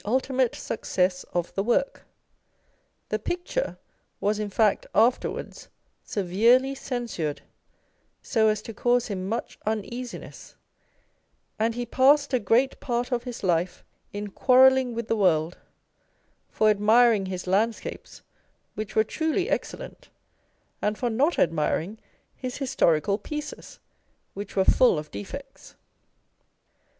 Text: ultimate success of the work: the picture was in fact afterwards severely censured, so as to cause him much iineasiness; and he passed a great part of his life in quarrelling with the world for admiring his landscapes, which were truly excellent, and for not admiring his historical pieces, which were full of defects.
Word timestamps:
ultimate 0.03 0.55
success 0.55 1.23
of 1.25 1.53
the 1.53 1.61
work: 1.61 2.07
the 3.09 3.19
picture 3.19 3.77
was 4.19 4.39
in 4.39 4.49
fact 4.49 4.87
afterwards 4.95 5.69
severely 6.03 6.73
censured, 6.73 7.43
so 8.19 8.47
as 8.47 8.63
to 8.63 8.73
cause 8.73 9.09
him 9.09 9.29
much 9.29 9.59
iineasiness; 9.59 10.55
and 11.59 11.75
he 11.75 11.85
passed 11.85 12.33
a 12.33 12.39
great 12.39 12.79
part 12.79 13.11
of 13.11 13.25
his 13.25 13.43
life 13.43 13.83
in 14.11 14.27
quarrelling 14.31 14.95
with 14.95 15.07
the 15.07 15.15
world 15.15 15.59
for 16.49 16.71
admiring 16.71 17.27
his 17.27 17.45
landscapes, 17.45 18.23
which 18.73 18.95
were 18.95 19.03
truly 19.03 19.51
excellent, 19.51 20.09
and 20.81 20.97
for 20.97 21.11
not 21.11 21.37
admiring 21.37 21.99
his 22.35 22.57
historical 22.57 23.19
pieces, 23.19 23.77
which 24.33 24.55
were 24.55 24.65
full 24.65 24.97
of 24.97 25.11
defects. 25.11 25.75